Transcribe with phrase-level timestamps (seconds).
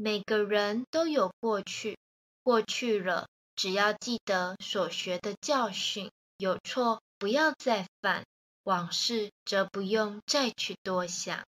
[0.00, 1.98] 每个人都有过去
[2.44, 8.24] 过去了只要记得所学的教训有错不要再犯
[8.62, 11.44] 往事则不用再去多想。